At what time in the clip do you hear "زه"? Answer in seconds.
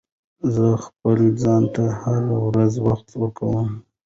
0.53-0.67